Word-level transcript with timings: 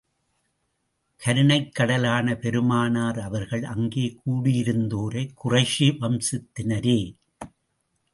கருணைக் 1.21 1.75
கடலான 1.79 2.35
பெருமானார் 2.35 3.19
அவர்கள் 3.19 3.63
அங்கே 3.63 4.05
கூடியிருந்தோரை 4.21 5.23
குறைஷி 5.43 5.89
வம்சத்தினரே! 5.99 6.99